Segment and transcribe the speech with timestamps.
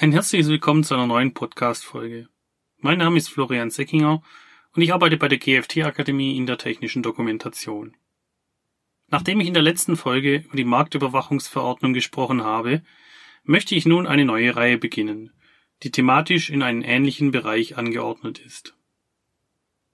[0.00, 2.28] Ein herzliches Willkommen zu einer neuen Podcast-Folge.
[2.76, 4.22] Mein Name ist Florian Seckinger
[4.72, 7.96] und ich arbeite bei der GFT Akademie in der technischen Dokumentation.
[9.08, 12.84] Nachdem ich in der letzten Folge über die Marktüberwachungsverordnung gesprochen habe,
[13.42, 15.32] möchte ich nun eine neue Reihe beginnen,
[15.82, 18.76] die thematisch in einen ähnlichen Bereich angeordnet ist.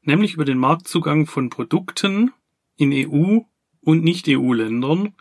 [0.03, 2.31] Nämlich über den Marktzugang von Produkten
[2.77, 3.39] in EU
[3.81, 5.15] und Nicht-EU-Ländern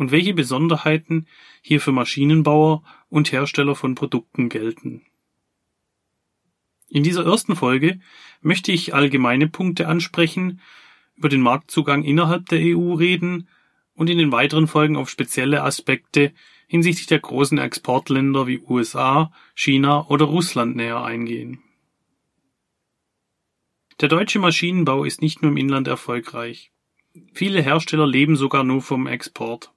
[0.00, 1.26] und welche Besonderheiten
[1.60, 5.02] hier für Maschinenbauer und Hersteller von Produkten gelten.
[6.88, 8.00] In dieser ersten Folge
[8.40, 10.62] möchte ich allgemeine Punkte ansprechen,
[11.16, 13.46] über den Marktzugang innerhalb der EU reden
[13.92, 16.32] und in den weiteren Folgen auf spezielle Aspekte
[16.66, 21.62] hinsichtlich der großen Exportländer wie USA, China oder Russland näher eingehen.
[24.00, 26.72] Der deutsche Maschinenbau ist nicht nur im Inland erfolgreich.
[27.34, 29.74] Viele Hersteller leben sogar nur vom Export.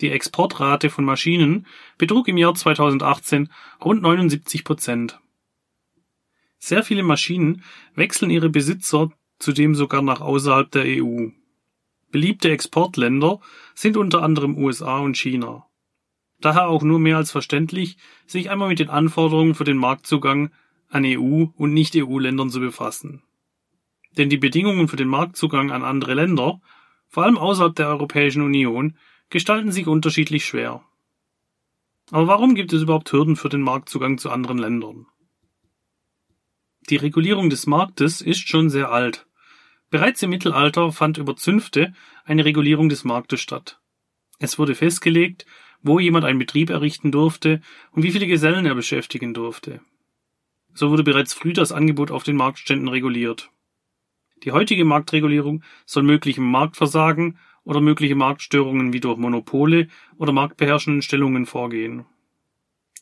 [0.00, 1.66] Die Exportrate von Maschinen
[1.98, 3.48] betrug im Jahr 2018
[3.84, 5.20] rund 79 Prozent.
[6.58, 7.62] Sehr viele Maschinen
[7.94, 11.28] wechseln ihre Besitzer zudem sogar nach außerhalb der EU.
[12.10, 13.40] Beliebte Exportländer
[13.74, 15.66] sind unter anderem USA und China.
[16.40, 20.50] Daher auch nur mehr als verständlich, sich einmal mit den Anforderungen für den Marktzugang
[20.88, 23.22] an EU- und Nicht-EU-Ländern zu befassen.
[24.16, 26.60] Denn die Bedingungen für den Marktzugang an andere Länder,
[27.08, 28.96] vor allem außerhalb der Europäischen Union,
[29.30, 30.84] gestalten sich unterschiedlich schwer.
[32.10, 35.06] Aber warum gibt es überhaupt Hürden für den Marktzugang zu anderen Ländern?
[36.90, 39.26] Die Regulierung des Marktes ist schon sehr alt.
[39.90, 41.94] Bereits im Mittelalter fand über Zünfte
[42.24, 43.80] eine Regulierung des Marktes statt.
[44.38, 45.46] Es wurde festgelegt,
[45.82, 49.80] wo jemand einen Betrieb errichten durfte und wie viele Gesellen er beschäftigen durfte.
[50.74, 53.50] So wurde bereits früh das Angebot auf den Marktständen reguliert.
[54.42, 61.46] Die heutige Marktregulierung soll möglichem Marktversagen oder mögliche Marktstörungen wie durch Monopole oder marktbeherrschenden Stellungen
[61.46, 62.04] vorgehen.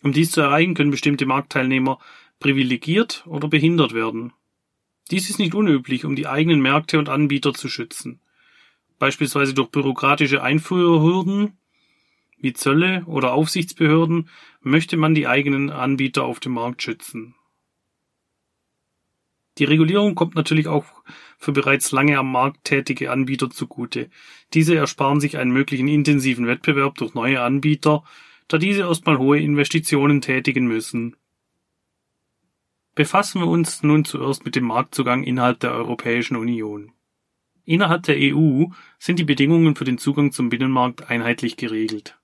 [0.03, 1.99] Um dies zu erreichen, können bestimmte Marktteilnehmer
[2.41, 4.33] privilegiert oder behindert werden.
[5.11, 8.21] Dies ist nicht unüblich, um die eigenen Märkte und Anbieter zu schützen.
[8.99, 11.59] Beispielsweise durch bürokratische Einfuhrhürden
[12.39, 14.29] wie Zölle oder Aufsichtsbehörden
[14.61, 17.35] möchte man die eigenen Anbieter auf dem Markt schützen.
[19.59, 20.87] Die Regulierung kommt natürlich auch
[21.39, 24.09] für bereits lange am Markt tätige Anbieter zugute.
[24.55, 28.03] Diese ersparen sich einen möglichen intensiven Wettbewerb durch neue Anbieter,
[28.49, 31.17] da diese erstmal hohe Investitionen tätigen müssen.
[32.95, 36.93] Befassen wir uns nun zuerst mit dem Marktzugang innerhalb der Europäischen Union.
[37.65, 38.67] Innerhalb der EU
[38.99, 42.19] sind die Bedingungen für den Zugang zum Binnenmarkt einheitlich geregelt.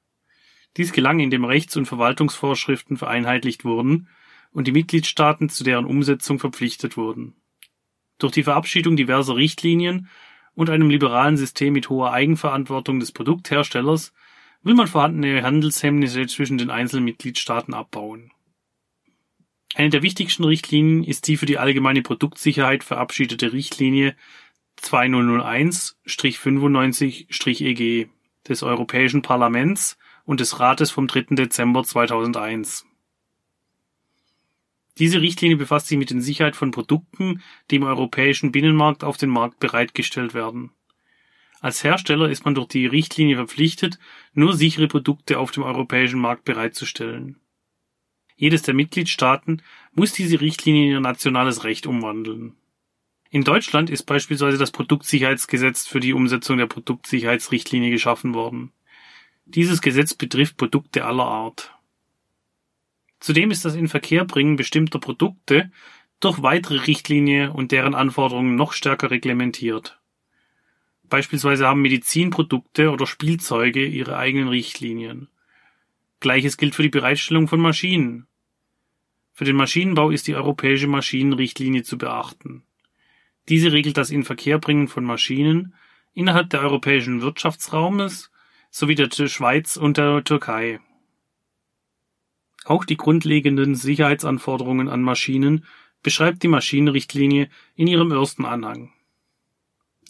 [0.77, 4.09] Dies gelang, indem Rechts- und Verwaltungsvorschriften vereinheitlicht wurden
[4.53, 7.37] und die Mitgliedstaaten zu deren Umsetzung verpflichtet wurden.
[8.19, 10.09] Durch die Verabschiedung diverser Richtlinien
[10.55, 14.13] und einem liberalen System mit hoher Eigenverantwortung des Produktherstellers
[14.63, 18.33] will man vorhandene Handelshemmnisse zwischen den einzelnen Mitgliedstaaten abbauen.
[19.75, 24.17] Eine der wichtigsten Richtlinien ist die für die allgemeine Produktsicherheit verabschiedete Richtlinie
[24.81, 28.09] 2001-95-EG e
[28.49, 31.37] des Europäischen Parlaments und des Rates vom 3.
[31.37, 32.88] Dezember 2001.
[34.99, 39.31] Diese Richtlinie befasst sich mit der Sicherheit von Produkten, die im europäischen Binnenmarkt auf den
[39.31, 40.71] Markt bereitgestellt werden.
[41.61, 43.99] Als Hersteller ist man durch die Richtlinie verpflichtet,
[44.33, 47.41] nur sichere Produkte auf dem europäischen Markt bereitzustellen.
[48.37, 52.55] Jedes der Mitgliedstaaten muss diese Richtlinie in ihr nationales Recht umwandeln.
[53.31, 58.73] In Deutschland ist beispielsweise das Produktsicherheitsgesetz für die Umsetzung der Produktsicherheitsrichtlinie geschaffen worden.
[59.45, 61.78] Dieses Gesetz betrifft Produkte aller Art.
[63.29, 65.71] Zudem ist das Inverkehrbringen bestimmter Produkte
[66.19, 70.01] durch weitere Richtlinie und deren Anforderungen noch stärker reglementiert.
[71.11, 75.29] Beispielsweise haben Medizinprodukte oder Spielzeuge ihre eigenen Richtlinien.
[76.21, 78.27] Gleiches gilt für die Bereitstellung von Maschinen.
[79.35, 82.63] Für den Maschinenbau ist die europäische Maschinenrichtlinie zu beachten.
[83.51, 85.75] Diese regelt das Inverkehrbringen von Maschinen
[86.15, 88.31] innerhalb der europäischen Wirtschaftsraumes
[88.71, 90.81] sowie der Schweiz und der Türkei.
[92.69, 95.65] Auch die grundlegenden Sicherheitsanforderungen an Maschinen
[96.03, 98.93] beschreibt die Maschinenrichtlinie in ihrem ersten Anhang.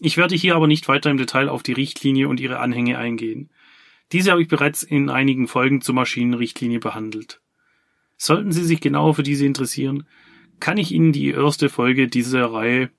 [0.01, 3.51] Ich werde hier aber nicht weiter im Detail auf die Richtlinie und ihre Anhänge eingehen.
[4.11, 7.41] Diese habe ich bereits in einigen Folgen zur Maschinenrichtlinie behandelt.
[8.17, 10.09] Sollten Sie sich genauer für diese interessieren,
[10.59, 12.91] kann ich Ihnen die erste Folge dieser Reihe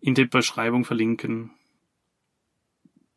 [0.00, 1.50] in der Beschreibung verlinken.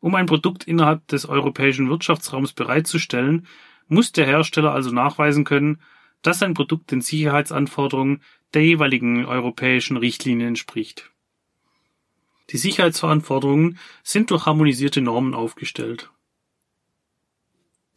[0.00, 3.46] Um ein Produkt innerhalb des europäischen Wirtschaftsraums bereitzustellen,
[3.88, 5.80] muss der Hersteller also nachweisen können,
[6.22, 8.22] dass sein Produkt den Sicherheitsanforderungen
[8.54, 11.10] der jeweiligen europäischen Richtlinie entspricht.
[12.50, 16.10] Die Sicherheitsanforderungen sind durch harmonisierte Normen aufgestellt.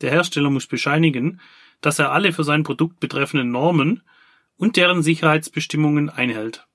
[0.01, 1.39] Der Hersteller muss bescheinigen,
[1.79, 4.03] dass er alle für sein Produkt betreffenden Normen
[4.57, 6.67] und deren Sicherheitsbestimmungen einhält.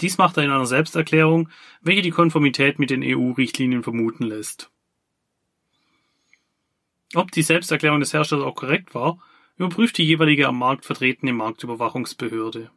[0.00, 1.50] Dies macht er in einer Selbsterklärung,
[1.82, 4.69] welche die Konformität mit den EU-Richtlinien vermuten lässt.
[7.14, 9.18] Ob die Selbsterklärung des Herstellers auch korrekt war,
[9.56, 12.70] überprüft die jeweilige am Markt vertretene Marktüberwachungsbehörde.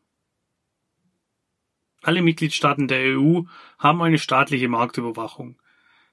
[2.02, 3.44] Alle Mitgliedstaaten der EU
[3.78, 5.62] haben eine staatliche Marktüberwachung.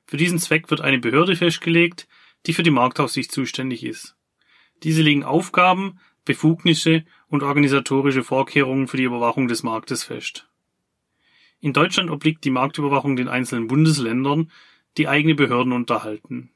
[0.07, 2.07] Für diesen Zweck wird eine Behörde festgelegt,
[2.47, 4.17] die für die Marktaufsicht zuständig ist.
[4.83, 10.49] Diese legen Aufgaben, Befugnisse und organisatorische Vorkehrungen für die Überwachung des Marktes fest.
[11.61, 14.51] In Deutschland obliegt die Marktüberwachung den einzelnen Bundesländern,
[14.97, 16.51] die eigene Behörden unterhalten.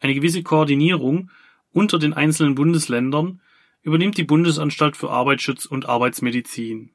[0.00, 1.30] Eine gewisse Koordinierung
[1.72, 3.40] unter den einzelnen Bundesländern
[3.82, 6.90] übernimmt die Bundesanstalt für Arbeitsschutz und Arbeitsmedizin.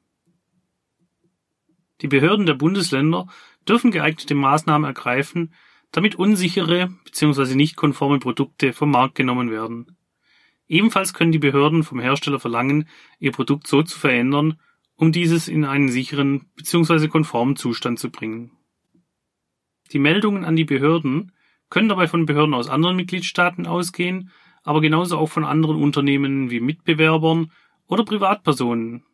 [2.00, 3.28] Die Behörden der Bundesländer
[3.68, 5.52] dürfen geeignete Maßnahmen ergreifen,
[5.92, 7.54] damit unsichere bzw.
[7.54, 9.96] nicht konforme Produkte vom Markt genommen werden.
[10.68, 12.88] Ebenfalls können die Behörden vom Hersteller verlangen,
[13.18, 14.60] ihr Produkt so zu verändern,
[14.94, 17.08] um dieses in einen sicheren bzw.
[17.08, 18.52] konformen Zustand zu bringen.
[19.92, 21.32] Die Meldungen an die Behörden
[21.70, 24.30] können dabei von Behörden aus anderen Mitgliedstaaten ausgehen,
[24.62, 27.52] aber genauso auch von anderen Unternehmen wie Mitbewerbern
[27.86, 29.04] oder Privatpersonen.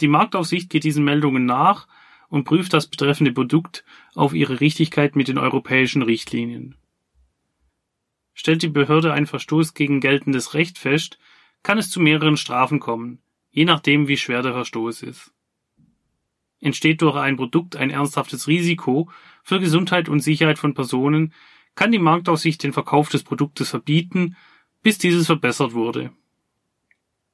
[0.00, 1.86] Die Marktaufsicht geht diesen Meldungen nach
[2.28, 3.84] und prüft das betreffende Produkt
[4.14, 6.76] auf ihre Richtigkeit mit den europäischen Richtlinien.
[8.34, 11.18] Stellt die Behörde einen Verstoß gegen geltendes Recht fest,
[11.62, 15.32] kann es zu mehreren Strafen kommen, je nachdem wie schwer der Verstoß ist.
[16.60, 19.10] Entsteht durch ein Produkt ein ernsthaftes Risiko
[19.42, 21.32] für Gesundheit und Sicherheit von Personen,
[21.74, 24.36] kann die Marktaufsicht den Verkauf des Produktes verbieten,
[24.82, 26.12] bis dieses verbessert wurde.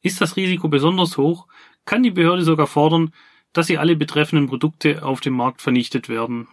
[0.02, 1.48] Ist das Risiko besonders hoch,
[1.84, 3.12] kann die Behörde sogar fordern,
[3.52, 6.48] dass sie alle betreffenden Produkte auf dem Markt vernichtet werden.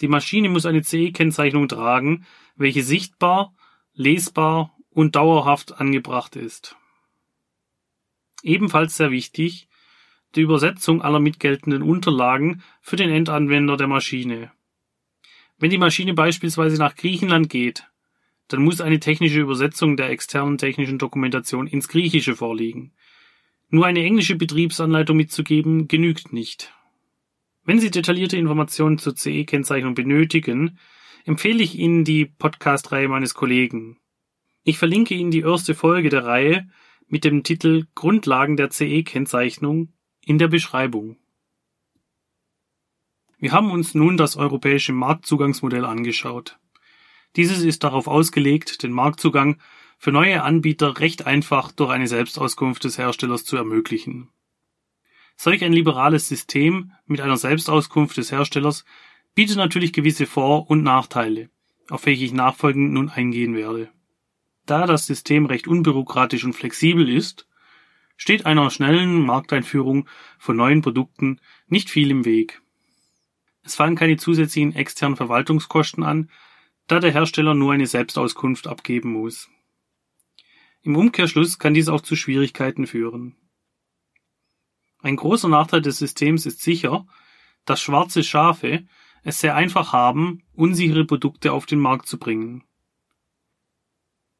[0.01, 2.25] Die Maschine muss eine CE-Kennzeichnung tragen,
[2.57, 3.55] welche sichtbar,
[3.95, 6.78] lesbar und dauerhaft angebracht ist.
[8.43, 9.69] Ebenfalls sehr wichtig,
[10.35, 14.53] die Übersetzung aller mitgeltenden Unterlagen für den Endanwender der Maschine.
[15.59, 17.85] Wenn die Maschine beispielsweise nach Griechenland geht,
[18.49, 22.93] dann muss eine technische Übersetzung der externen technischen Dokumentation ins Griechische vorliegen.
[23.69, 26.73] Nur eine englische Betriebsanleitung mitzugeben, genügt nicht.
[27.65, 30.79] Wenn Sie detaillierte Informationen zur CE-Kennzeichnung benötigen,
[31.27, 33.99] empfehle ich Ihnen die Podcast-Reihe meines Kollegen.
[34.65, 36.69] Ich verlinke Ihnen die erste Folge der Reihe
[37.09, 39.93] mit dem Titel Grundlagen der CE-Kennzeichnung
[40.25, 41.17] in der Beschreibung.
[43.39, 46.59] Wir haben uns nun das europäische Marktzugangsmodell angeschaut.
[47.37, 49.61] Dieses ist darauf ausgelegt, den Marktzugang
[49.97, 54.29] für neue Anbieter recht einfach durch eine Selbstauskunft des Herstellers zu ermöglichen.
[55.37, 58.85] Solch ein liberales System mit einer Selbstauskunft des Herstellers
[59.35, 61.49] bietet natürlich gewisse Vor- und Nachteile,
[61.91, 63.89] auf welche ich nachfolgend nun eingehen werde.
[64.69, 67.49] Da das System recht unbürokratisch und flexibel ist,
[68.19, 70.07] steht einer schnellen Markteinführung
[70.39, 72.61] von neuen Produkten nicht viel im Weg.
[73.63, 76.31] Es fallen keine zusätzlichen externen Verwaltungskosten an,
[76.87, 79.49] da der Hersteller nur eine Selbstauskunft abgeben muss.
[80.83, 83.37] Im Umkehrschluss kann dies auch zu Schwierigkeiten führen.
[85.01, 87.07] Ein großer Nachteil des Systems ist sicher,
[87.65, 88.87] dass schwarze Schafe,
[89.23, 92.68] es sehr einfach haben, unsichere Produkte auf den Markt zu bringen.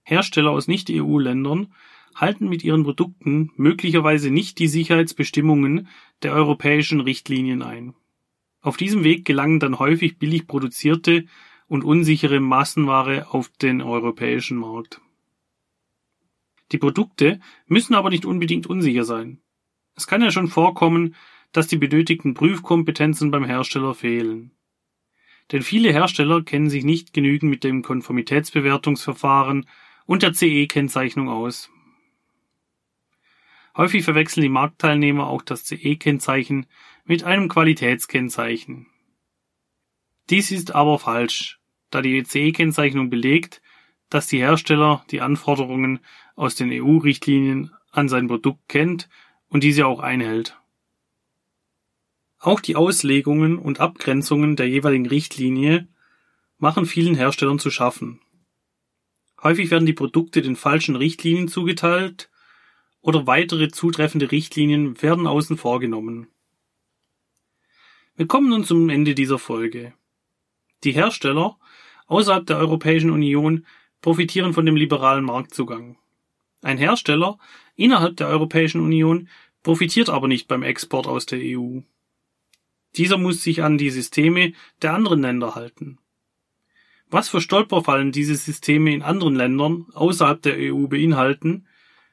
[0.09, 1.73] Hersteller aus Nicht-EU-Ländern
[2.15, 5.89] halten mit ihren Produkten möglicherweise nicht die Sicherheitsbestimmungen
[6.23, 7.95] der europäischen Richtlinien ein.
[8.61, 11.27] Auf diesem Weg gelangen dann häufig billig produzierte
[11.67, 15.01] und unsichere Massenware auf den europäischen Markt.
[16.73, 19.41] Die Produkte müssen aber nicht unbedingt unsicher sein.
[19.95, 21.15] Es kann ja schon vorkommen,
[21.53, 24.53] dass die benötigten Prüfkompetenzen beim Hersteller fehlen.
[25.53, 29.67] Denn viele Hersteller kennen sich nicht genügend mit dem Konformitätsbewertungsverfahren
[30.09, 31.71] und der CE-Kennzeichnung aus.
[33.77, 36.67] Häufig verwechseln die Marktteilnehmer auch das CE-Kennzeichen
[37.05, 38.87] mit einem Qualitätskennzeichen.
[40.31, 41.61] Dies ist aber falsch,
[41.91, 43.61] da die CE-Kennzeichnung belegt,
[44.09, 46.01] dass die Hersteller die Anforderungen
[46.37, 49.11] aus den EU-Richtlinien an sein Produkt kennt
[49.49, 50.59] und diese auch einhält.
[52.39, 55.87] Auch die Auslegungen und Abgrenzungen der jeweiligen Richtlinie
[56.57, 58.23] machen vielen Herstellern zu schaffen.
[59.43, 62.31] Häufig werden die Produkte den falschen Richtlinien zugeteilt
[63.01, 66.29] oder weitere zutreffende Richtlinien werden außen vor genommen.
[68.17, 69.95] Wir kommen nun zum Ende dieser Folge.
[70.83, 71.57] Die Hersteller
[72.07, 73.65] außerhalb der Europäischen Union
[74.01, 75.97] profitieren von dem liberalen Marktzugang.
[76.63, 77.39] Ein Hersteller
[77.77, 79.29] innerhalb der Europäischen Union
[79.63, 81.81] profitiert aber nicht beim Export aus der EU.
[82.97, 84.53] Dieser muss sich an die Systeme
[84.83, 85.99] der anderen Länder halten.
[87.11, 91.67] Was für Stolperfallen diese Systeme in anderen Ländern außerhalb der EU beinhalten,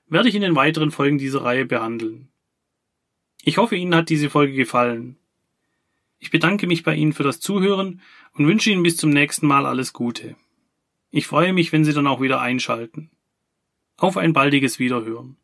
[0.07, 2.29] werde ich in den weiteren Folgen dieser Reihe behandeln.
[3.43, 5.17] Ich hoffe, Ihnen hat diese Folge gefallen.
[6.19, 8.01] Ich bedanke mich bei Ihnen für das Zuhören
[8.33, 10.35] und wünsche Ihnen bis zum nächsten Mal alles Gute.
[11.11, 13.11] Ich freue mich, wenn Sie dann auch wieder einschalten.
[13.97, 15.37] Auf ein baldiges Wiederhören.